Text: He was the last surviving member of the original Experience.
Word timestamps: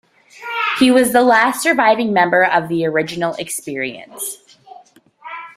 He 0.79 0.89
was 0.89 1.13
the 1.13 1.21
last 1.21 1.61
surviving 1.61 2.11
member 2.11 2.43
of 2.43 2.69
the 2.69 2.85
original 2.87 3.35
Experience. 3.35 4.57